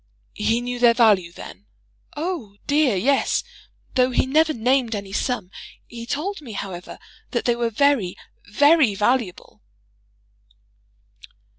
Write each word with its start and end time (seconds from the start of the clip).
"He 0.33 0.61
knew 0.61 0.79
their 0.79 0.95
value, 0.95 1.31
then?" 1.31 1.67
"Oh, 2.17 2.55
dear, 2.65 2.95
yes. 2.95 3.43
Though 3.93 4.09
he 4.09 4.25
never 4.25 4.51
named 4.51 4.95
any 4.95 5.13
sum. 5.13 5.51
He 5.85 6.07
told 6.07 6.41
me, 6.41 6.53
however, 6.53 6.97
that 7.29 7.45
they 7.45 7.55
were 7.55 7.69
very 7.69 8.15
very 8.49 8.95
valuable." 8.95 9.61